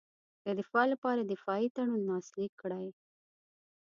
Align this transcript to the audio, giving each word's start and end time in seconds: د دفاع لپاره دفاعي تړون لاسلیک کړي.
د 0.45 0.47
دفاع 0.59 0.85
لپاره 0.93 1.21
دفاعي 1.23 1.67
تړون 1.75 2.01
لاسلیک 2.09 2.51
کړي. 2.61 2.87